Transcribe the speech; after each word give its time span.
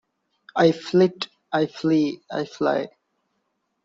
I 0.55 0.71
flit, 0.71 1.27
I 1.53 1.67
flee, 1.67 2.23
I 2.31 2.45
fly. 2.45 2.87